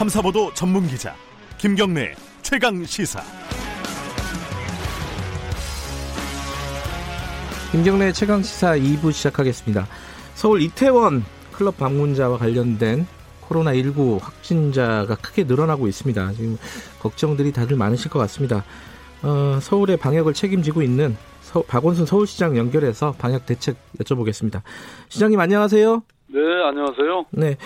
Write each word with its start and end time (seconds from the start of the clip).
탐사보도 0.00 0.54
전문 0.54 0.86
기자 0.86 1.14
김경래 1.58 2.14
최강 2.40 2.82
시사. 2.86 3.20
김경래 7.70 8.10
최강 8.12 8.42
시사 8.42 8.78
2부 8.78 9.12
시작하겠습니다. 9.12 9.86
서울 10.32 10.62
이태원 10.62 11.22
클럽 11.52 11.76
방문자와 11.76 12.38
관련된 12.38 13.06
코로나19 13.42 14.22
확진자가 14.22 15.16
크게 15.16 15.44
늘어나고 15.44 15.86
있습니다. 15.86 16.32
지금 16.32 16.56
걱정들이 17.00 17.52
다들 17.52 17.76
많으실 17.76 18.10
것 18.10 18.18
같습니다. 18.20 18.64
어, 19.22 19.58
서울의 19.60 19.98
방역을 19.98 20.32
책임지고 20.32 20.80
있는 20.80 21.14
서, 21.42 21.60
박원순 21.60 22.06
서울시장 22.06 22.56
연결해서 22.56 23.12
방역 23.18 23.44
대책 23.44 23.76
여쭤보겠습니다. 23.98 24.62
시장님 25.10 25.38
안녕하세요. 25.38 26.02
네, 26.28 26.40
안녕하세요. 26.64 27.26
네, 27.32 27.58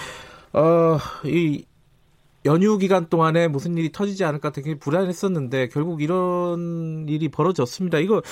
어, 0.52 0.98
이 1.26 1.64
연휴 2.46 2.78
기간 2.78 3.08
동안에 3.08 3.48
무슨 3.48 3.76
일이 3.76 3.90
터지지 3.90 4.24
않을까 4.24 4.50
되게 4.50 4.78
불안했었는데 4.78 5.68
결국 5.68 6.02
이런 6.02 7.06
일이 7.08 7.28
벌어졌습니다. 7.28 7.98
이거 7.98 8.22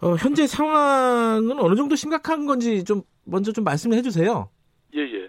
어, 0.00 0.14
현재 0.18 0.46
상황은 0.46 1.58
어느 1.58 1.74
정도 1.74 1.94
심각한 1.96 2.46
건지 2.46 2.84
좀 2.84 3.02
먼저 3.24 3.52
좀 3.52 3.64
말씀을 3.64 3.96
해주세요. 3.98 4.48
예, 4.94 5.00
예. 5.00 5.28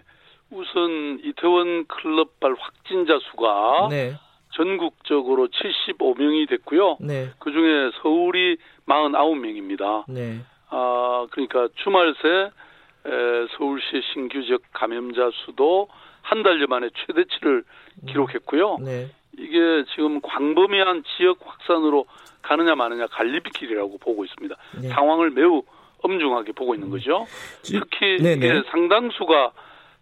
우선 0.50 1.20
이태원 1.24 1.86
클럽발 1.86 2.54
확진자 2.58 3.18
수가 3.30 3.88
네. 3.90 4.14
전국적으로 4.54 5.48
75명이 5.48 6.48
됐고요. 6.48 6.98
네. 7.00 7.30
그 7.40 7.50
중에 7.50 7.90
서울이 8.02 8.56
49명입니다. 8.86 10.04
네. 10.08 10.40
아, 10.70 11.26
그러니까 11.30 11.68
주말 11.82 12.14
새 12.22 12.28
에, 12.28 13.46
서울시 13.56 13.84
신규 14.12 14.42
지역 14.44 14.62
감염자 14.72 15.30
수도 15.44 15.88
한 16.22 16.42
달여 16.42 16.66
만에 16.68 16.88
최대치를 16.94 17.58
음. 17.58 17.83
기록했고요. 18.06 18.78
네. 18.80 19.08
이게 19.38 19.84
지금 19.94 20.20
광범위한 20.20 21.04
지역 21.16 21.38
확산으로 21.44 22.06
가느냐 22.42 22.74
마느냐 22.74 23.06
갈리비길이라고 23.06 23.98
보고 23.98 24.24
있습니다. 24.24 24.54
네. 24.80 24.88
상황을 24.88 25.30
매우 25.30 25.62
엄중하게 26.02 26.52
보고 26.52 26.74
있는 26.74 26.90
거죠. 26.90 27.26
특히 27.62 28.18
네네. 28.22 28.46
이게 28.46 28.62
상당수가 28.70 29.52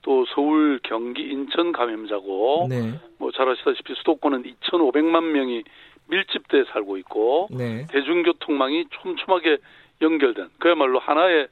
또 0.02 0.24
서울, 0.34 0.80
경기, 0.82 1.22
인천 1.22 1.70
감염자고 1.70 2.66
네. 2.68 2.98
뭐잘 3.18 3.48
아시다시피 3.48 3.94
수도권은 3.94 4.42
2,500만 4.42 5.22
명이 5.30 5.62
밀집돼 6.08 6.64
살고 6.72 6.96
있고 6.98 7.48
네. 7.52 7.86
대중교통망이 7.90 8.86
촘촘하게 8.90 9.58
연결된 10.00 10.48
그야말로 10.58 10.98
하나의 10.98 11.46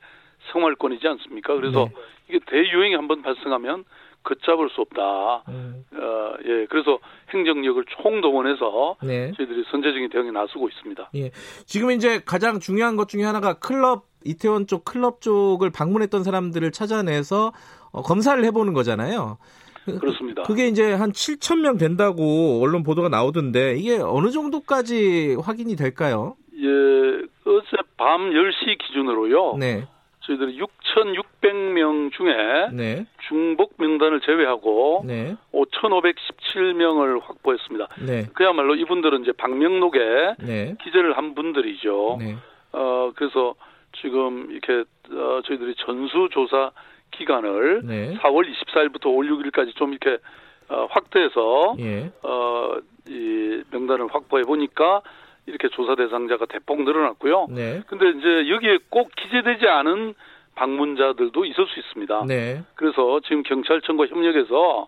생활권이지 0.52 1.06
않습니까? 1.06 1.54
그래서 1.54 1.84
네. 1.84 1.94
이게 2.28 2.40
대유행이 2.46 2.94
한번 2.94 3.22
발생하면 3.22 3.84
걷잡을 4.22 4.68
수 4.70 4.80
없다. 4.82 5.44
음. 5.48 5.84
어, 5.92 6.34
예, 6.44 6.66
그래서 6.66 6.98
행정력을 7.32 7.82
총동원해서 8.02 8.96
네. 9.02 9.32
저희들이 9.36 9.64
선제적인 9.70 10.10
대응에 10.10 10.30
나서고 10.30 10.68
있습니다. 10.68 11.10
예, 11.16 11.30
지금 11.66 11.90
이제 11.90 12.20
가장 12.24 12.60
중요한 12.60 12.96
것 12.96 13.08
중에 13.08 13.24
하나가 13.24 13.54
클럽 13.54 14.04
이태원 14.24 14.66
쪽 14.66 14.84
클럽 14.84 15.20
쪽을 15.20 15.70
방문했던 15.70 16.22
사람들을 16.22 16.70
찾아내서 16.72 17.52
어, 17.92 18.02
검사를 18.02 18.42
해보는 18.44 18.74
거잖아요. 18.74 19.38
그렇습니다. 19.84 20.42
그게 20.42 20.68
이제 20.68 20.92
한 20.92 21.10
7천 21.10 21.60
명 21.60 21.78
된다고 21.78 22.60
언론 22.62 22.82
보도가 22.82 23.08
나오던데 23.08 23.76
이게 23.76 23.98
어느 23.98 24.30
정도까지 24.30 25.36
확인이 25.42 25.74
될까요? 25.74 26.36
예, 26.54 26.66
어제 26.66 27.76
밤 27.96 28.30
10시 28.30 28.78
기준으로요. 28.78 29.56
네. 29.58 29.86
저희들이 30.20 30.60
6,600명 30.60 32.12
중에 32.12 32.68
네. 32.72 33.06
중복 33.28 33.74
명단을 33.78 34.20
제외하고 34.20 35.02
네. 35.06 35.36
5,517명을 35.52 37.22
확보했습니다. 37.22 37.88
네. 38.06 38.26
그야말로 38.34 38.74
이분들은 38.74 39.22
이제 39.22 39.32
방명록에 39.32 40.34
네. 40.40 40.76
기재를 40.82 41.16
한 41.16 41.34
분들이죠. 41.34 42.18
네. 42.20 42.36
어 42.72 43.12
그래서 43.16 43.54
지금 44.00 44.50
이렇게 44.50 44.84
어, 45.12 45.40
저희들이 45.44 45.74
전수조사 45.78 46.70
기간을 47.12 47.82
네. 47.84 48.14
4월 48.18 48.46
24일부터 48.48 49.06
5월 49.06 49.50
6일까지 49.50 49.74
좀 49.74 49.92
이렇게 49.92 50.22
어, 50.68 50.86
확대해서 50.90 51.74
예. 51.80 52.12
어, 52.22 52.76
이 53.08 53.62
명단을 53.72 54.06
확보해 54.12 54.44
보니까 54.44 55.02
이렇게 55.50 55.68
조사 55.68 55.94
대상자가 55.94 56.46
대폭 56.46 56.82
늘어났고요. 56.82 57.48
네. 57.50 57.82
근데 57.86 58.10
이제 58.10 58.48
여기에 58.50 58.78
꼭 58.88 59.10
기재되지 59.16 59.66
않은 59.66 60.14
방문자들도 60.54 61.44
있을 61.44 61.66
수 61.66 61.78
있습니다. 61.80 62.24
네. 62.26 62.62
그래서 62.74 63.20
지금 63.20 63.42
경찰청과 63.42 64.06
협력해서 64.06 64.86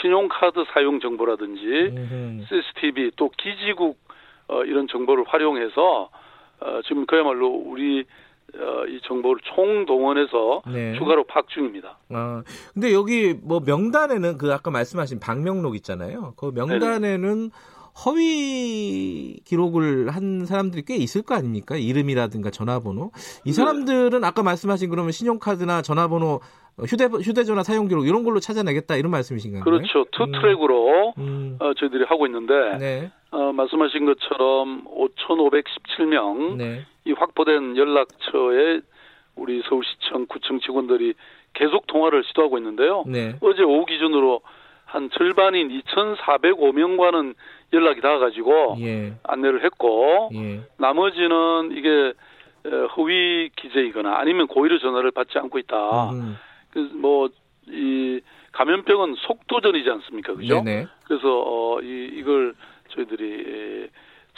신용카드 0.00 0.64
사용 0.72 1.00
정보라든지 1.00 1.62
음흠. 1.62 2.44
CCTV 2.48 3.12
또 3.16 3.30
기지국 3.36 3.98
어, 4.48 4.62
이런 4.64 4.86
정보를 4.88 5.24
활용해서 5.26 6.10
어, 6.60 6.80
지금 6.86 7.06
그야말로 7.06 7.48
우리 7.48 8.04
어, 8.56 8.86
이 8.86 9.00
정보를 9.02 9.40
총동원해서 9.54 10.62
네. 10.72 10.94
추가로 10.98 11.24
파악 11.24 11.48
중입니다. 11.48 11.98
아, 12.10 12.42
근데 12.72 12.92
여기 12.92 13.34
뭐 13.42 13.60
명단에는 13.64 14.38
그 14.38 14.52
아까 14.52 14.70
말씀하신 14.70 15.18
방명록 15.18 15.74
있잖아요. 15.76 16.34
그 16.36 16.52
명단에는 16.54 17.20
네네. 17.20 17.48
허위 18.04 19.38
기록을 19.44 20.10
한 20.10 20.46
사람들이 20.46 20.82
꽤 20.86 20.96
있을 20.96 21.22
거 21.22 21.34
아닙니까? 21.34 21.76
이름이라든가 21.76 22.50
전화번호. 22.50 23.12
이 23.44 23.50
네. 23.50 23.52
사람들은 23.52 24.20
네. 24.20 24.26
아까 24.26 24.42
말씀하신 24.42 24.90
그러면 24.90 25.12
신용카드나 25.12 25.82
전화번호 25.82 26.40
휴대 26.86 27.04
휴대전화 27.04 27.62
사용 27.62 27.86
기록 27.86 28.06
이런 28.06 28.24
걸로 28.24 28.40
찾아내겠다 28.40 28.96
이런 28.96 29.12
말씀이신가요? 29.12 29.62
그렇죠. 29.62 30.06
two 30.10 30.24
음. 30.24 30.32
track으로 30.32 31.14
음. 31.18 31.56
어, 31.60 31.72
저희들이 31.74 32.04
하고 32.08 32.26
있는데 32.26 32.54
네. 32.78 33.12
어, 33.30 33.52
말씀하신 33.52 34.06
것처럼 34.06 34.84
5,517명 34.86 36.56
네. 36.56 36.84
이 37.04 37.12
확보된 37.12 37.76
연락처에 37.76 38.80
우리 39.36 39.62
서울시청 39.68 40.26
구청 40.28 40.58
직원들이 40.60 41.14
계속 41.52 41.86
통화를 41.86 42.24
시도하고 42.24 42.58
있는데요. 42.58 43.04
네. 43.06 43.36
어제 43.40 43.62
오후 43.62 43.86
기준으로 43.86 44.40
한 44.94 45.10
절반인 45.10 45.82
2,405명과는 45.82 47.34
연락이 47.72 48.00
닿아가지고 48.00 48.76
예. 48.78 49.14
안내를 49.24 49.64
했고 49.64 50.30
예. 50.34 50.60
나머지는 50.78 51.72
이게 51.72 52.12
허위 52.96 53.50
기재이거나 53.56 54.16
아니면 54.16 54.46
고의로 54.46 54.78
전화를 54.78 55.10
받지 55.10 55.36
않고 55.36 55.58
있다. 55.58 56.10
음. 56.12 56.36
뭐이 56.92 58.20
감염병은 58.52 59.16
속도전이지 59.16 59.90
않습니까, 59.90 60.34
그죠? 60.34 60.62
네네. 60.62 60.86
그래서 61.06 61.42
어, 61.44 61.80
이 61.82 62.10
이걸 62.12 62.54
저희들이 62.90 63.88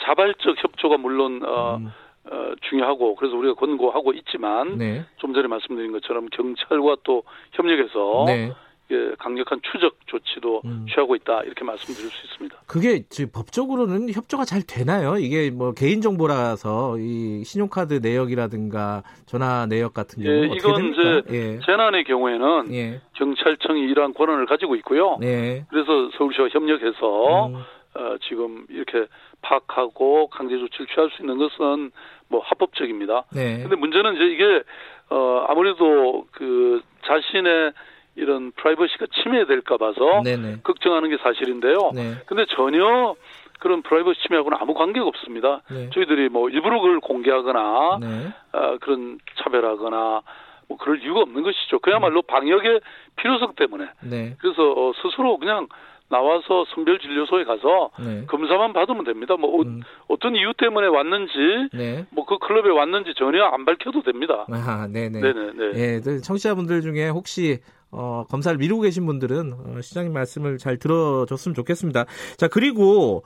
자발적 0.01 0.55
협조가 0.63 0.97
물론 0.97 1.43
어, 1.45 1.77
음. 1.77 1.91
어, 2.31 2.53
중요하고 2.67 3.15
그래서 3.15 3.37
우리가 3.37 3.53
권고하고 3.53 4.11
있지만 4.13 4.79
네. 4.79 5.05
좀 5.17 5.35
전에 5.35 5.47
말씀드린 5.47 5.91
것처럼 5.91 6.25
경찰과 6.31 6.97
또 7.03 7.21
협력해서 7.53 8.23
네. 8.25 8.51
예, 8.89 9.11
강력한 9.19 9.59
추적 9.63 9.97
조치도 10.05 10.61
음. 10.63 10.85
취하고 10.89 11.15
있다 11.15 11.43
이렇게 11.43 11.65
말씀드릴 11.65 12.09
수 12.09 12.25
있습니다. 12.25 12.57
그게 12.67 13.03
법적으로는 13.33 14.13
협조가 14.13 14.45
잘 14.45 14.61
되나요? 14.65 15.17
이게 15.17 15.51
뭐 15.51 15.73
개인 15.73 16.01
정보라서 16.01 16.97
이 16.97 17.43
신용카드 17.43 17.99
내역이라든가 18.01 19.03
전화 19.25 19.65
내역 19.65 19.93
같은 19.93 20.23
경우 20.23 20.35
예, 20.35 20.45
이건 20.45 20.75
됩니까? 20.75 21.01
이제 21.01 21.23
예. 21.35 21.59
재난의 21.65 22.05
경우에는 22.05 22.73
예. 22.73 23.01
경찰청이 23.13 23.81
이러한 23.81 24.13
권한을 24.13 24.45
가지고 24.45 24.75
있고요. 24.77 25.17
예. 25.23 25.65
그래서 25.69 26.09
서울시와 26.17 26.47
협력해서 26.49 27.47
음. 27.47 27.55
어, 27.95 28.15
지금 28.29 28.65
이렇게 28.69 29.07
파악하고 29.41 30.27
강제 30.27 30.57
조치를 30.57 30.87
취할 30.87 31.09
수 31.11 31.21
있는 31.21 31.37
것은 31.37 31.91
뭐 32.29 32.41
합법적입니다. 32.43 33.25
네. 33.33 33.61
근데 33.61 33.75
문제는 33.75 34.15
이제 34.15 34.25
이게 34.25 34.63
어 35.09 35.45
아무래도 35.47 36.25
그 36.31 36.81
자신의 37.05 37.73
이런 38.17 38.51
프라이버시가 38.53 39.05
침해될까 39.23 39.77
봐서 39.77 40.21
네네. 40.23 40.57
걱정하는 40.63 41.09
게 41.09 41.17
사실인데요. 41.21 41.91
네. 41.93 42.15
근데 42.25 42.45
전혀 42.55 43.15
그런 43.59 43.81
프라이버시 43.83 44.21
침해하고는 44.23 44.57
아무 44.59 44.73
관계가 44.73 45.05
없습니다. 45.05 45.61
네. 45.71 45.89
저희들이 45.93 46.29
뭐 46.29 46.49
일부러 46.49 46.79
그걸 46.81 46.99
공개하거나 46.99 47.99
네. 48.01 48.27
어, 48.53 48.77
그런 48.81 49.19
차별하거나 49.43 50.21
뭐 50.67 50.77
그럴 50.77 51.01
이유가 51.01 51.21
없는 51.21 51.43
것이죠. 51.43 51.79
그야말로 51.79 52.21
방역의 52.23 52.81
필요성 53.15 53.53
때문에. 53.55 53.85
네. 54.03 54.35
그래서 54.39 54.71
어, 54.73 54.91
스스로 55.01 55.37
그냥 55.37 55.67
나와서 56.09 56.65
선별진료소에 56.73 57.43
가서 57.43 57.89
네. 57.99 58.25
검사만 58.27 58.71
받으면 58.73 59.03
됩니다. 59.03 59.35
뭐 59.37 59.61
음. 59.61 59.81
어 60.07 60.15
떤 60.17 60.35
이유 60.35 60.53
때문에 60.57 60.87
왔는지, 60.87 61.33
네. 61.73 62.05
뭐그 62.11 62.37
클럽에 62.39 62.69
왔는지 62.71 63.13
전혀 63.15 63.43
안 63.43 63.65
밝혀도 63.65 64.01
됩니다. 64.03 64.45
아, 64.51 64.87
네네. 64.91 65.19
네네. 65.19 65.51
네. 65.53 65.71
예, 65.75 66.01
네, 66.01 66.17
청취자분들 66.21 66.81
중에 66.81 67.09
혹시 67.09 67.59
어, 67.91 68.25
검사를 68.29 68.57
미루고 68.57 68.83
계신 68.83 69.05
분들은 69.05 69.53
어, 69.53 69.81
시장님 69.81 70.13
말씀을 70.13 70.57
잘 70.57 70.77
들어줬으면 70.77 71.55
좋겠습니다. 71.55 72.05
자 72.37 72.47
그리고 72.47 73.23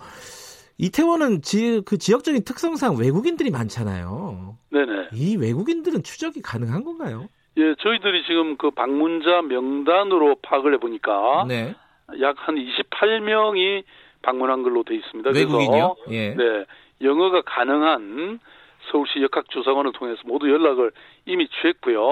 이태원은 0.78 1.42
지, 1.42 1.82
그 1.86 1.98
지역적인 1.98 2.44
특성상 2.44 2.98
외국인들이 2.98 3.52
많잖아요. 3.52 4.58
네네. 4.72 5.10
이 5.14 5.36
외국인들은 5.38 6.04
추적이 6.04 6.42
가능한 6.42 6.84
건가요? 6.84 7.28
예, 7.58 7.76
저희들이 7.80 8.24
지금 8.26 8.58
그 8.58 8.72
방문자 8.72 9.42
명단으로 9.44 10.38
파악을 10.42 10.74
해보니까 10.76 11.46
네. 11.48 11.76
약 12.22 12.36
한 12.38 12.56
28명이 12.56 13.84
방문한 14.22 14.64
걸로 14.64 14.84
돼 14.84 14.96
있습니다. 14.96 15.32
외국인요? 15.32 15.96
예. 16.10 16.34
네, 16.36 16.66
영어가 17.02 17.42
가능한 17.46 18.40
서울시 18.90 19.22
역학조사관을 19.22 19.92
통해서 19.94 20.22
모두 20.26 20.50
연락을 20.50 20.92
이미 21.26 21.48
취했고요. 21.48 22.04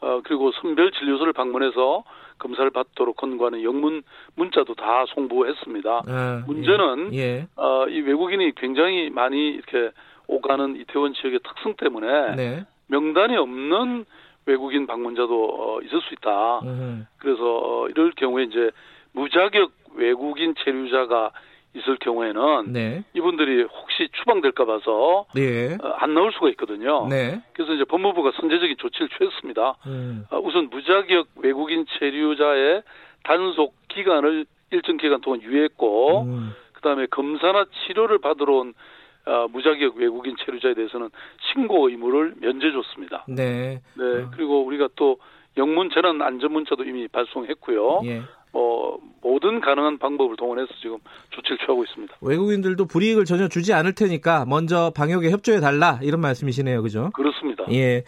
어, 0.00 0.20
그리고 0.24 0.52
선별 0.52 0.92
진료소를 0.92 1.32
방문해서 1.32 2.04
검사를 2.38 2.68
받도록 2.70 3.16
권고하는 3.16 3.62
영문 3.62 4.02
문자도 4.34 4.74
다 4.74 5.04
송부했습니다. 5.08 6.02
아, 6.06 6.44
문제는 6.46 7.14
예. 7.14 7.46
어, 7.56 7.86
이 7.88 8.00
외국인이 8.00 8.52
굉장히 8.56 9.10
많이 9.10 9.50
이렇게 9.50 9.90
오가는 10.26 10.76
이태원 10.76 11.12
지역의 11.14 11.40
특성 11.40 11.74
때문에 11.74 12.36
네. 12.36 12.64
명단이 12.86 13.36
없는 13.36 14.06
외국인 14.46 14.86
방문자도 14.86 15.44
어, 15.44 15.80
있을 15.82 16.00
수 16.00 16.14
있다. 16.14 16.60
음. 16.60 17.06
그래서 17.18 17.42
어, 17.42 17.88
이럴 17.88 18.12
경우에 18.12 18.44
이제 18.44 18.70
무자격 19.12 19.72
외국인 19.94 20.54
체류자가 20.56 21.30
있을 21.74 21.96
경우에는 21.98 22.72
네. 22.72 23.04
이분들이 23.14 23.62
혹시 23.62 24.08
추방될까 24.12 24.64
봐서 24.64 25.26
네. 25.34 25.74
어, 25.74 25.88
안 25.98 26.14
나올 26.14 26.32
수가 26.32 26.48
있거든요. 26.50 27.06
네. 27.08 27.40
그래서 27.52 27.74
이제 27.74 27.84
법무부가 27.84 28.32
선제적인 28.40 28.76
조치를 28.78 29.08
취했습니다. 29.16 29.76
음. 29.86 30.26
어, 30.30 30.38
우선 30.38 30.68
무자격 30.68 31.28
외국인 31.36 31.86
체류자의 31.98 32.82
단속 33.22 33.74
기간을 33.88 34.46
일정 34.72 34.96
기간 34.96 35.20
동안 35.20 35.42
유예했고 35.42 36.22
음. 36.22 36.54
그다음에 36.72 37.06
검사나 37.06 37.66
치료를 37.86 38.18
받으러 38.18 38.56
온 38.56 38.74
어, 39.26 39.46
무자격 39.48 39.96
외국인 39.96 40.34
체류자에 40.44 40.74
대해서는 40.74 41.10
신고 41.52 41.88
의무를 41.88 42.34
면제줬습니다. 42.40 43.26
네. 43.28 43.80
네. 43.94 44.04
어. 44.04 44.30
그리고 44.34 44.64
우리가 44.64 44.88
또 44.96 45.18
영문 45.56 45.90
재난 45.90 46.22
안전 46.22 46.52
문자도 46.52 46.84
이미 46.84 47.06
발송했고요. 47.08 48.00
예. 48.04 48.22
어, 48.52 48.96
모든 49.22 49.60
가능한 49.60 49.98
방법을 49.98 50.36
동원해서 50.36 50.68
지금 50.82 50.98
조치를 51.30 51.58
취하고 51.58 51.84
있습니다. 51.84 52.16
외국인들도 52.20 52.86
불이익을 52.86 53.24
전혀 53.24 53.48
주지 53.48 53.72
않을 53.72 53.94
테니까 53.94 54.44
먼저 54.46 54.92
방역에 54.94 55.30
협조해 55.30 55.60
달라 55.60 56.00
이런 56.02 56.20
말씀이시네요, 56.20 56.82
그죠? 56.82 57.10
그렇습니다. 57.14 57.64
예. 57.70 58.02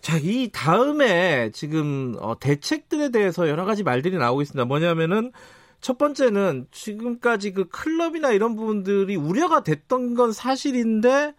자, 0.00 0.18
이 0.20 0.50
다음에 0.52 1.50
지금 1.52 2.14
어, 2.20 2.38
대책들에 2.38 3.10
대해서 3.10 3.48
여러 3.48 3.64
가지 3.64 3.82
말들이 3.82 4.18
나오고 4.18 4.42
있습니다. 4.42 4.64
뭐냐면은 4.66 5.32
첫 5.80 5.98
번째는 5.98 6.66
지금까지 6.70 7.52
그 7.52 7.68
클럽이나 7.68 8.32
이런 8.32 8.56
부분들이 8.56 9.16
우려가 9.16 9.62
됐던 9.62 10.14
건 10.14 10.32
사실인데 10.32 11.34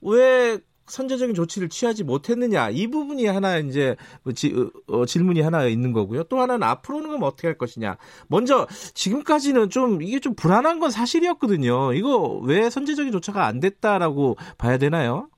왜 0.00 0.58
선제적인 0.92 1.34
조치를 1.34 1.70
취하지 1.70 2.04
못했느냐 2.04 2.68
이 2.70 2.86
부분이 2.86 3.26
하나 3.26 3.56
이제 3.56 3.96
뭐 4.22 4.34
지, 4.34 4.52
어, 4.54 4.94
어, 4.94 5.06
질문이 5.06 5.40
하나 5.40 5.64
있는 5.64 5.92
거고요. 5.92 6.24
또 6.24 6.38
하나는 6.38 6.62
앞으로는 6.64 7.08
그럼 7.08 7.22
어떻게 7.22 7.48
할 7.48 7.56
것이냐. 7.56 7.96
먼저 8.28 8.66
지금까지는 8.94 9.70
좀 9.70 10.02
이게 10.02 10.20
좀 10.20 10.34
불안한 10.34 10.80
건 10.80 10.90
사실이었거든요. 10.90 11.94
이거 11.94 12.40
왜 12.44 12.68
선제적인 12.68 13.10
조처가 13.10 13.46
안 13.46 13.58
됐다라고 13.58 14.36
봐야 14.58 14.76
되나요? 14.76 15.28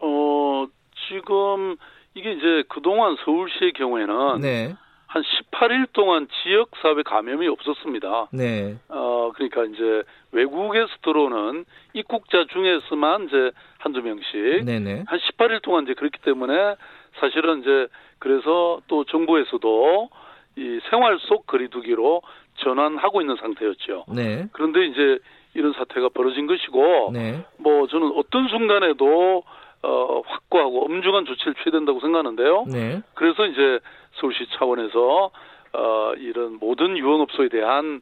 어 0.00 0.66
지금 1.08 1.76
이게 2.14 2.32
이제 2.32 2.62
그동안 2.68 3.16
서울시의 3.24 3.72
경우에는 3.72 4.40
네. 4.40 4.76
한 5.14 5.22
18일 5.22 5.92
동안 5.92 6.26
지역 6.42 6.70
사회 6.82 7.00
감염이 7.04 7.46
없었습니다. 7.46 8.30
네. 8.32 8.76
어 8.88 9.30
그러니까 9.32 9.62
이제 9.64 10.02
외국에서 10.32 10.88
들어오는 11.02 11.64
입국자 11.92 12.46
중에서만 12.52 13.28
이제 13.28 13.52
한두 13.78 14.02
명씩 14.02 14.64
네네. 14.64 15.04
한 15.06 15.18
18일 15.20 15.62
동안 15.62 15.84
이제 15.84 15.94
그렇기 15.94 16.18
때문에 16.22 16.74
사실은 17.20 17.60
이제 17.60 17.86
그래서 18.18 18.80
또 18.88 19.04
정부에서도 19.04 20.08
이 20.56 20.80
생활 20.90 21.20
속 21.20 21.46
거리두기로 21.46 22.22
전환하고 22.56 23.20
있는 23.20 23.36
상태였죠. 23.36 24.06
네. 24.08 24.48
그런데 24.50 24.84
이제 24.86 25.18
이런 25.54 25.74
사태가 25.74 26.08
벌어진 26.08 26.48
것이고 26.48 27.12
네. 27.12 27.44
뭐 27.58 27.86
저는 27.86 28.10
어떤 28.16 28.48
순간에도 28.48 29.44
어 29.84 30.22
확고하고 30.26 30.84
엄중한 30.84 31.26
조치를 31.26 31.54
취해야 31.54 31.72
된다고 31.72 32.00
생각하는데요. 32.00 32.64
네. 32.72 33.02
그래서 33.14 33.46
이제 33.46 33.80
서울시 34.14 34.46
차원에서 34.56 35.30
어 35.72 36.12
이런 36.16 36.58
모든 36.58 36.96
유흥업소에 36.96 37.48
대한 37.48 38.00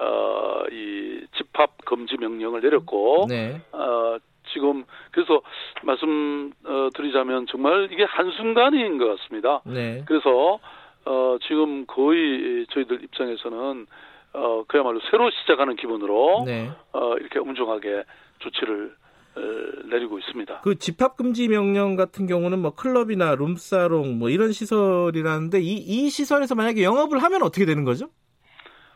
어, 0.00 0.64
이 0.70 1.26
집합 1.36 1.84
금지 1.84 2.16
명령을 2.16 2.62
내렸고, 2.62 3.26
네. 3.28 3.60
어, 3.72 4.16
지금 4.52 4.84
그래서 5.10 5.42
말씀 5.82 6.52
어, 6.64 6.88
드리자면 6.94 7.46
정말 7.46 7.88
이게 7.92 8.04
한 8.04 8.30
순간인 8.30 8.98
것 8.98 9.16
같습니다. 9.16 9.60
네. 9.64 10.02
그래서 10.06 10.58
어, 11.04 11.36
지금 11.46 11.86
거의 11.86 12.66
저희들 12.70 13.04
입장에서는 13.04 13.86
어, 14.34 14.64
그야말로 14.66 15.00
새로 15.10 15.30
시작하는 15.30 15.76
기분으로 15.76 16.44
네. 16.46 16.70
어, 16.92 17.14
이렇게 17.18 17.38
엄중하게 17.38 18.04
조치를 18.38 18.86
어, 18.86 19.01
내리고 19.90 20.18
있습니다. 20.18 20.60
그 20.62 20.78
집합 20.78 21.16
금지 21.16 21.48
명령 21.48 21.96
같은 21.96 22.26
경우는 22.26 22.58
뭐 22.60 22.74
클럽이나 22.74 23.34
룸사롱 23.34 24.18
뭐 24.18 24.30
이런 24.30 24.52
시설이라는데 24.52 25.60
이, 25.60 25.74
이 25.76 26.08
시설에서 26.10 26.54
만약에 26.54 26.82
영업을 26.82 27.22
하면 27.22 27.42
어떻게 27.42 27.64
되는 27.64 27.84
거죠? 27.84 28.06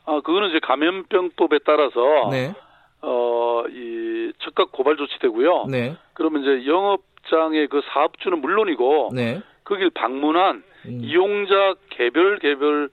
아, 0.05 0.21
그거는 0.21 0.51
이제 0.51 0.61
감염병법에 0.63 1.61
따라서 1.65 2.31
네. 2.31 2.55
어, 3.03 3.65
이 3.69 4.33
즉각 4.45 4.73
고발 4.73 4.97
조치되고요. 4.97 5.67
네. 5.71 5.97
그러면 6.15 6.43
이제 6.43 6.67
영업장의 6.67 7.69
그 7.69 7.81
사업주는 7.93 8.41
물론이고 8.41 9.11
네. 9.15 9.43
거길 9.65 9.91
방문한 9.91 10.63
음. 10.87 11.01
이용자 11.03 11.75
개별 11.91 12.39
개별 12.39 12.89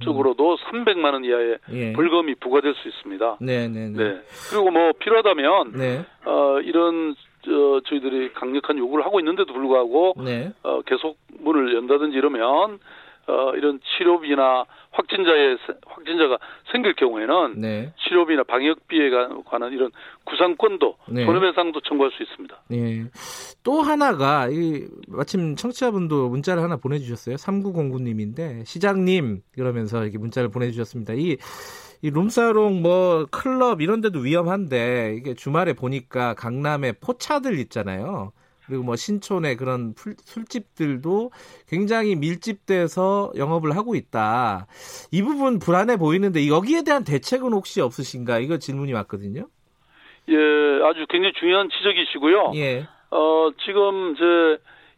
쪽으로도 0.00 0.56
300만 0.56 1.12
원 1.12 1.24
이하의 1.24 1.58
예. 1.72 1.92
벌금이 1.92 2.36
부과될 2.36 2.74
수 2.74 2.88
있습니다. 2.88 3.38
네, 3.40 3.68
네, 3.68 3.88
네. 3.88 3.96
네. 3.96 4.20
그리고 4.50 4.70
뭐 4.70 4.92
필요하다면 4.98 5.72
네. 5.72 6.04
어, 6.24 6.60
이런 6.60 7.14
저, 7.44 7.80
저희들이 7.86 8.32
강력한 8.34 8.78
요구를 8.78 9.04
하고 9.04 9.20
있는데도 9.20 9.52
불구하고 9.52 10.14
네. 10.24 10.52
어, 10.62 10.82
계속 10.82 11.18
문을 11.40 11.74
연다든지 11.74 12.16
이러면 12.16 12.78
어, 13.26 13.52
이런 13.54 13.80
치료비나 13.80 14.64
확진자의 14.90 15.58
확진자가 15.86 16.38
생길 16.70 16.94
경우에는 16.94 17.60
네. 17.60 17.92
치료비나 18.02 18.44
방역비에 18.44 19.10
관한 19.46 19.72
이런 19.72 19.90
구상권도 20.24 20.96
네. 21.08 21.24
손해배상도 21.24 21.80
청구할 21.80 22.12
수 22.12 22.22
있습니다. 22.22 22.62
네. 22.68 23.04
또 23.62 23.80
하나가 23.80 24.48
이 24.50 24.86
마침 25.08 25.56
청취자분도 25.56 26.28
문자를 26.28 26.62
하나 26.62 26.76
보내주셨어요. 26.76 27.36
3909님인데 27.36 28.66
시장님 28.66 29.42
그러면서 29.54 30.02
이렇게 30.02 30.18
문자를 30.18 30.50
보내주셨습니다. 30.50 31.14
이 31.14 31.36
이 32.02 32.10
룸사롱 32.10 32.82
뭐 32.82 33.26
클럽 33.30 33.80
이런 33.80 34.00
데도 34.00 34.18
위험한데 34.18 35.14
이게 35.16 35.34
주말에 35.34 35.72
보니까 35.72 36.34
강남에 36.34 36.92
포차들 36.92 37.58
있잖아요. 37.60 38.32
그리고 38.72 38.84
뭐 38.84 38.96
신촌의 38.96 39.56
그런 39.56 39.92
풀, 39.92 40.14
술집들도 40.16 41.30
굉장히 41.68 42.16
밀집돼서 42.16 43.32
영업을 43.36 43.76
하고 43.76 43.94
있다. 43.94 44.66
이 45.12 45.20
부분 45.20 45.58
불안해 45.58 45.98
보이는데 45.98 46.48
여기에 46.48 46.84
대한 46.84 47.04
대책은 47.04 47.52
혹시 47.52 47.82
없으신가? 47.82 48.38
이거 48.38 48.56
질문이 48.56 48.94
왔거든요. 48.94 49.46
예, 50.30 50.34
아주 50.86 51.04
굉장히 51.10 51.34
중요한 51.38 51.68
지적이시고요. 51.68 52.52
예. 52.54 52.88
어, 53.10 53.50
지금 53.62 54.14
이제 54.14 54.24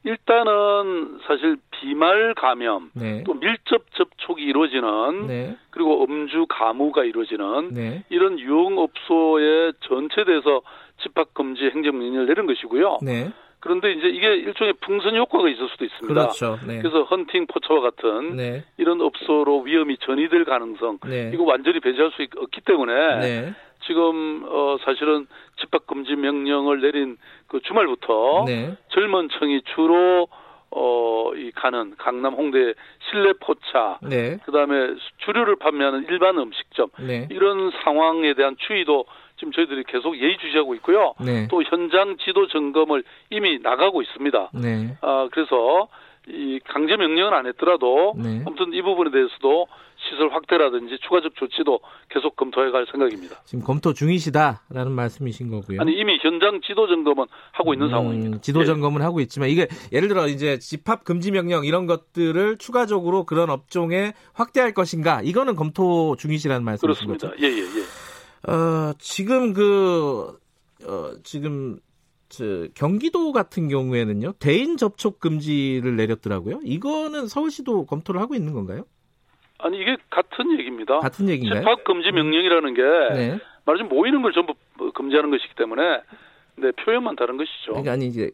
일단은 0.04 1.19
사실 1.26 1.57
비말 1.73 2.35
감염 2.35 2.93
네. 2.95 3.25
또 3.25 3.35
밀접 3.35 3.83
접촉이 3.95 4.40
이루어지는 4.43 5.26
네. 5.26 5.57
그리고 5.71 6.04
음주 6.04 6.47
가무가 6.49 7.02
이루어지는 7.02 7.71
네. 7.71 8.04
이런 8.09 8.38
유흥업소에 8.38 9.73
전체돼서 9.81 10.62
집합 11.02 11.35
금지 11.35 11.64
행정명령을 11.64 12.26
내린 12.26 12.47
것이고요. 12.47 12.99
네. 13.64 13.80
그런데 13.80 13.92
이제 13.92 14.09
이게 14.09 14.35
일종의 14.37 14.75
풍선 14.80 15.16
효과가 15.16 15.49
있을 15.49 15.68
수도 15.68 15.85
있습니다. 15.85 16.14
그렇죠. 16.14 16.59
네. 16.66 16.78
그래서 16.78 17.02
헌팅 17.04 17.47
포차와 17.47 17.80
같은 17.80 18.37
네. 18.37 18.64
이런 18.76 19.00
업소로 19.00 19.62
위험이 19.62 19.97
전이될 19.99 20.44
가능성 20.44 20.99
네. 21.06 21.30
이거 21.33 21.44
완전히 21.44 21.80
배제할 21.80 22.12
수 22.12 22.26
없기 22.37 22.61
때문에 22.61 23.18
네. 23.21 23.54
지금 23.87 24.44
어 24.47 24.76
사실은 24.85 25.26
집합 25.61 25.87
금지 25.87 26.14
명령을 26.14 26.80
내린 26.80 27.16
그 27.49 27.61
주말부터 27.61 28.44
네. 28.47 28.76
젊은 28.88 29.28
층이 29.30 29.62
주로 29.75 30.28
어이 30.71 31.52
가는 31.52 31.94
강남 31.97 32.35
홍대 32.35 32.75
실내 33.11 33.33
포차 33.40 33.99
네. 34.02 34.38
그다음에 34.44 34.94
주류를 35.18 35.56
판매하는 35.56 36.06
일반 36.09 36.37
음식점 36.37 36.88
이런 37.30 37.71
상황에 37.85 38.35
대한 38.35 38.56
추이도 38.59 39.06
지금 39.36 39.52
저희들이 39.52 39.84
계속 39.88 40.16
예의주시하고 40.18 40.74
있고요. 40.76 41.14
네. 41.20 41.48
또 41.50 41.62
현장 41.62 42.16
지도 42.24 42.46
점검을 42.46 43.02
이미 43.30 43.58
나가고 43.58 44.02
있습니다. 44.02 44.50
네. 44.54 44.96
아, 45.00 45.28
그래서 45.32 45.88
이 46.26 46.58
강제 46.66 46.96
명령은 46.96 47.34
안 47.34 47.46
했더라도 47.46 48.14
네. 48.16 48.42
아무튼 48.46 48.72
이 48.72 48.80
부분에 48.80 49.10
대해서도 49.10 49.66
시설 49.96 50.32
확대라든지 50.32 50.98
추가적 51.02 51.34
조치도 51.36 51.80
계속 52.08 52.36
검토해 52.36 52.70
갈 52.70 52.86
생각입니다. 52.90 53.36
지금 53.44 53.62
검토 53.62 53.92
중이시다라는 53.92 54.92
말씀이신 54.92 55.50
거고요. 55.50 55.80
아니 55.80 55.92
이미 55.92 56.18
현장 56.22 56.60
지도 56.62 56.86
점검은 56.86 57.26
하고 57.52 57.74
있는 57.74 57.88
음, 57.88 57.90
상황입니다. 57.90 58.40
지도 58.40 58.62
예. 58.62 58.64
점검은 58.64 59.00
예. 59.00 59.04
하고 59.04 59.20
있지만 59.20 59.50
이게 59.50 59.66
예를 59.92 60.08
들어 60.08 60.26
이제 60.28 60.58
집합 60.58 61.04
금지 61.04 61.30
명령 61.30 61.64
이런 61.64 61.86
것들을 61.86 62.56
추가적으로 62.58 63.24
그런 63.24 63.50
업종에 63.50 64.14
확대할 64.32 64.72
것인가 64.72 65.20
이거는 65.22 65.56
검토 65.56 66.16
중이시라는 66.16 66.64
말씀이신 66.64 67.06
거죠. 67.08 67.28
그렇습니다. 67.28 67.46
예 67.46 67.52
예 67.52 67.58
예, 67.58 67.80
예. 67.80 67.84
어, 68.48 68.92
지금 68.98 69.52
그 69.52 70.38
어, 70.86 71.12
지금 71.22 71.78
저 72.28 72.66
경기도 72.74 73.32
같은 73.32 73.68
경우에는요 73.68 74.32
대인 74.38 74.76
접촉 74.76 75.20
금지를 75.20 75.96
내렸더라고요. 75.96 76.60
이거는 76.64 77.26
서울시도 77.26 77.86
검토를 77.86 78.20
하고 78.20 78.34
있는 78.34 78.52
건가요? 78.52 78.84
아니 79.58 79.80
이게 79.80 79.96
같은 80.10 80.58
얘기입니다. 80.58 80.98
같은 80.98 81.28
얘기인가요? 81.28 81.60
집합 81.60 81.84
금지 81.84 82.10
명령이라는 82.10 82.74
게 82.74 82.82
네. 83.14 83.38
말하자면 83.64 83.88
모이는 83.88 84.22
걸 84.22 84.32
전부 84.32 84.54
금지하는 84.92 85.30
것이기 85.30 85.54
때문에 85.56 85.82
네, 86.56 86.70
표현만 86.84 87.16
다른 87.16 87.36
것이죠. 87.36 87.72
그러니까 87.72 87.92
아니 87.92 88.06
이제 88.06 88.30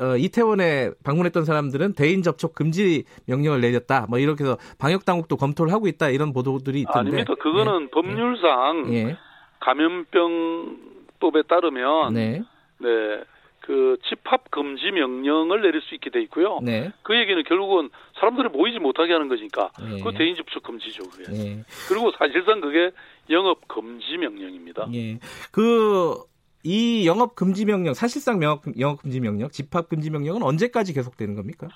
어, 0.00 0.16
이태원에 0.16 0.90
방문했던 1.04 1.44
사람들은 1.44 1.94
대인 1.94 2.22
접촉 2.22 2.54
금지 2.54 3.04
명령을 3.26 3.60
내렸다. 3.60 4.06
뭐 4.08 4.18
이렇게 4.18 4.44
해서 4.44 4.56
방역 4.78 5.04
당국도 5.04 5.36
검토를 5.36 5.72
하고 5.72 5.88
있다 5.88 6.10
이런 6.10 6.32
보도들이 6.32 6.80
있던데. 6.80 6.98
아닙니다. 6.98 7.34
그거는 7.34 7.84
네. 7.84 7.90
법률상 7.90 8.90
네. 8.90 9.16
감염병법에 9.60 11.42
따르면 11.48 12.14
네. 12.14 12.42
네. 12.78 13.22
그 13.60 13.96
집합 14.08 14.48
금지 14.50 14.92
명령을 14.92 15.60
내릴 15.60 15.80
수 15.82 15.96
있게 15.96 16.10
돼 16.10 16.22
있고요. 16.22 16.60
네. 16.62 16.92
그 17.02 17.16
얘기는 17.16 17.42
결국은 17.42 17.90
사람들이 18.14 18.48
모이지 18.48 18.78
못하게 18.78 19.12
하는 19.12 19.28
거니까 19.28 19.70
네. 19.80 20.00
그 20.02 20.12
대인 20.12 20.36
접촉 20.36 20.62
금지죠, 20.62 21.02
그게. 21.10 21.24
네. 21.32 21.64
그리고 21.88 22.12
사실상 22.12 22.60
그게 22.60 22.92
영업 23.28 23.66
금지 23.66 24.18
명령입니다. 24.18 24.86
네. 24.92 25.18
그이 25.50 27.06
영업 27.06 27.34
금지 27.34 27.64
명령, 27.64 27.92
사실상 27.92 28.40
영업, 28.40 28.62
영업 28.78 29.02
금지 29.02 29.18
명령, 29.18 29.48
집합 29.50 29.88
금지 29.88 30.10
명령은 30.10 30.44
언제까지 30.44 30.94
계속되는 30.94 31.34
겁니까? 31.34 31.66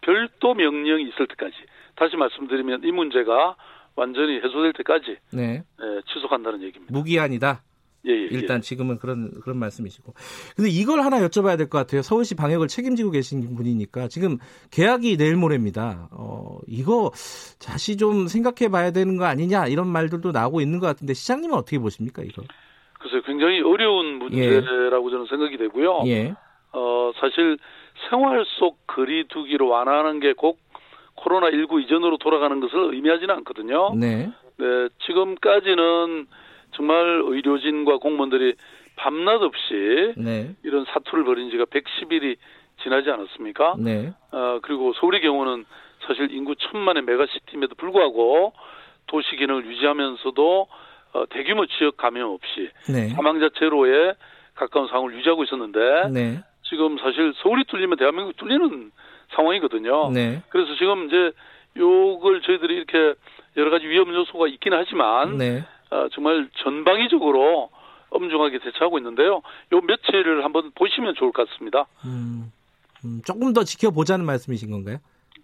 별도 0.00 0.54
명령이 0.54 1.04
있을 1.04 1.28
때까지. 1.28 1.54
다시 1.94 2.16
말씀드리면 2.16 2.82
이 2.82 2.90
문제가 2.90 3.54
완전히 3.96 4.36
해소될 4.36 4.72
때까지 4.74 5.16
네. 5.32 5.62
네, 5.78 6.00
지속한다는 6.12 6.62
얘기입니다. 6.62 6.92
무기한이다. 6.92 7.62
예, 8.08 8.12
예, 8.12 8.28
일단 8.30 8.58
예. 8.58 8.60
지금은 8.60 8.98
그런 8.98 9.32
그런 9.42 9.58
말씀이시고. 9.58 10.14
근데 10.54 10.70
이걸 10.70 11.00
하나 11.00 11.18
여쭤봐야 11.18 11.58
될 11.58 11.68
것 11.68 11.78
같아요. 11.78 12.02
서울시 12.02 12.36
방역을 12.36 12.68
책임지고 12.68 13.10
계신 13.10 13.56
분이니까 13.56 14.06
지금 14.08 14.38
계약이 14.70 15.16
내일 15.16 15.34
모레입니다. 15.36 16.08
어, 16.12 16.58
이거 16.68 17.10
다시 17.58 17.96
좀 17.96 18.28
생각해 18.28 18.70
봐야 18.70 18.92
되는 18.92 19.16
거 19.16 19.24
아니냐 19.24 19.66
이런 19.66 19.88
말들도 19.88 20.30
나오고 20.30 20.60
있는 20.60 20.78
것 20.78 20.86
같은데 20.86 21.14
시장님은 21.14 21.56
어떻게 21.56 21.78
보십니까, 21.80 22.22
이거? 22.22 22.42
글쎄요. 23.00 23.22
굉장히 23.22 23.60
어려운 23.62 24.18
문제라고 24.20 25.08
예. 25.08 25.10
저는 25.10 25.26
생각이 25.28 25.56
되고요. 25.58 26.02
예. 26.06 26.34
어, 26.72 27.10
사실 27.20 27.58
생활 28.08 28.44
속 28.60 28.86
거리두기를 28.86 29.66
완화하는 29.66 30.20
게 30.20 30.32
꼭 30.34 30.60
코로나19 31.16 31.82
이전으로 31.82 32.18
돌아가는 32.18 32.58
것을 32.60 32.94
의미하지는 32.94 33.34
않거든요. 33.36 33.94
네. 33.94 34.30
네, 34.58 34.88
지금까지는 35.06 36.26
정말 36.72 37.22
의료진과 37.24 37.98
공무원들이 37.98 38.54
밤낮 38.96 39.42
없이 39.42 40.14
네. 40.16 40.54
이런 40.62 40.84
사투를 40.86 41.24
벌인 41.24 41.50
지가 41.50 41.64
110일이 41.64 42.36
지나지 42.82 43.10
않았습니까? 43.10 43.76
네. 43.78 44.12
어, 44.32 44.60
그리고 44.62 44.92
서울의 44.94 45.20
경우는 45.20 45.64
사실 46.06 46.30
인구 46.32 46.54
천만의 46.56 47.02
메가시티임에도 47.04 47.74
불구하고 47.76 48.52
도시 49.06 49.36
기능을 49.36 49.66
유지하면서도 49.66 50.66
어, 51.12 51.24
대규모 51.30 51.66
지역 51.66 51.96
감염 51.96 52.30
없이 52.30 52.70
네. 52.88 53.08
사망자 53.10 53.48
제로에 53.58 54.14
가까운 54.54 54.88
상황을 54.88 55.14
유지하고 55.16 55.44
있었는데 55.44 56.08
네. 56.12 56.42
지금 56.68 56.98
사실 56.98 57.32
서울이 57.42 57.64
뚫리면 57.64 57.98
대한민국이 57.98 58.36
뚫리는 58.36 58.90
상황이거든요. 59.34 60.10
네. 60.10 60.42
그래서 60.48 60.74
지금 60.76 61.06
이제 61.06 61.32
요걸 61.76 62.42
저희들이 62.42 62.74
이렇게 62.74 63.14
여러 63.56 63.70
가지 63.70 63.86
위험 63.86 64.12
요소가 64.12 64.48
있긴 64.48 64.72
하지만 64.72 65.38
네. 65.38 65.64
어, 65.90 66.08
정말 66.12 66.48
전방위적으로 66.62 67.70
엄중하게 68.10 68.58
대처하고 68.58 68.98
있는데요. 68.98 69.42
요 69.72 69.80
며칠을 69.80 70.44
한번 70.44 70.70
보시면 70.74 71.14
좋을 71.14 71.32
것 71.32 71.48
같습니다. 71.48 71.86
음, 72.04 72.52
음, 73.04 73.20
조금 73.24 73.52
더 73.52 73.64
지켜보자는 73.64 74.24
말씀이신 74.24 74.70
건가요? 74.70 74.98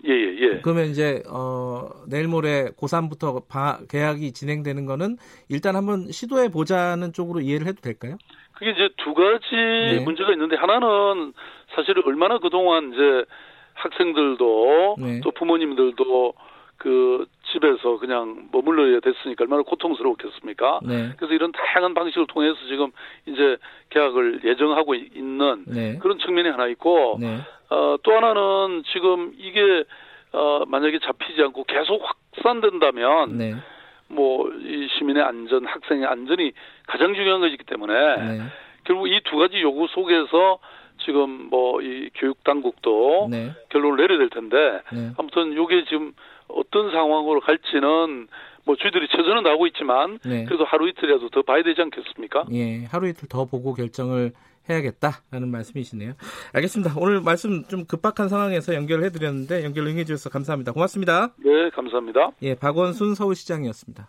예, 0.04 0.10
예, 0.10 0.36
예. 0.40 0.60
그러면 0.62 0.86
이제, 0.86 1.22
어, 1.30 1.88
내일 2.08 2.26
모레 2.26 2.70
고3부터 2.76 3.46
바, 3.48 3.78
계약이 3.88 4.32
진행되는 4.32 4.86
거는 4.86 5.16
일단 5.48 5.76
한번 5.76 6.10
시도해 6.10 6.48
보자는 6.48 7.12
쪽으로 7.12 7.40
이해를 7.40 7.66
해도 7.66 7.80
될까요? 7.80 8.16
그게 8.52 8.70
이제 8.70 8.88
두 8.96 9.14
가지 9.14 9.46
네. 9.52 10.00
문제가 10.00 10.32
있는데 10.32 10.56
하나는 10.56 11.32
사실 11.74 11.94
얼마나 12.04 12.38
그동안 12.38 12.92
이제 12.92 13.24
학생들도 13.74 14.96
네. 14.98 15.20
또 15.22 15.30
부모님들도 15.32 16.34
그 16.78 17.26
집에서 17.52 17.98
그냥 17.98 18.48
머물러야 18.50 19.00
됐으니까 19.00 19.44
얼마나 19.44 19.62
고통스러웠겠습니까? 19.62 20.80
네. 20.82 21.12
그래서 21.16 21.32
이런 21.32 21.52
다양한 21.52 21.94
방식을 21.94 22.26
통해서 22.26 22.56
지금 22.68 22.90
이제 23.26 23.56
계약을 23.90 24.40
예정하고 24.44 24.94
있는 24.94 25.64
네. 25.68 25.98
그런 25.98 26.18
측면이 26.18 26.48
하나 26.48 26.66
있고 26.68 27.18
네. 27.20 27.38
어, 27.70 27.96
또 28.02 28.12
하나는 28.12 28.82
지금 28.92 29.32
이게 29.38 29.84
어, 30.32 30.64
만약에 30.66 30.98
잡히지 30.98 31.40
않고 31.42 31.64
계속 31.64 32.02
확산된다면 32.02 33.38
네. 33.38 33.54
뭐이 34.08 34.88
시민의 34.98 35.22
안전, 35.22 35.64
학생의 35.64 36.06
안전이 36.06 36.52
가장 36.86 37.14
중요한 37.14 37.40
것이기 37.40 37.64
때문에 37.64 38.16
네. 38.16 38.40
결국 38.84 39.06
이 39.08 39.20
두 39.24 39.36
가지 39.36 39.60
요구 39.62 39.86
속에서 39.88 40.58
지금 41.04 41.48
뭐 41.50 41.72
이 41.82 42.10
교육 42.14 42.42
당국도 42.44 43.28
네. 43.30 43.52
결론을 43.70 43.96
내려야 43.96 44.18
될 44.18 44.30
텐데 44.30 44.56
아무튼 45.16 45.54
요게 45.54 45.84
지금 45.84 46.12
어떤 46.48 46.90
상황으로 46.90 47.40
갈지는 47.40 48.28
뭐 48.64 48.76
저희들이 48.76 49.08
최선은 49.08 49.42
다하고 49.42 49.66
있지만 49.68 50.18
네. 50.24 50.44
그래도 50.44 50.64
하루 50.64 50.88
이틀이라도 50.88 51.30
더 51.30 51.42
봐야 51.42 51.62
되지 51.62 51.80
않겠습니까? 51.82 52.44
예, 52.52 52.84
하루 52.84 53.08
이틀 53.08 53.28
더 53.28 53.44
보고 53.46 53.74
결정을 53.74 54.32
해야겠다라는 54.70 55.48
말씀이시네요. 55.50 56.12
알겠습니다. 56.52 56.94
오늘 56.96 57.20
말씀 57.20 57.64
좀 57.64 57.84
급박한 57.86 58.28
상황에서 58.28 58.74
연결을 58.74 59.04
해드렸는데 59.06 59.64
연결 59.64 59.86
응해주셔서 59.88 60.30
감사합니다. 60.30 60.70
고맙습니다. 60.72 61.32
네, 61.38 61.70
감사합니다. 61.70 62.30
예, 62.42 62.54
박원순 62.54 63.14
서울시장이었습니다. 63.16 64.06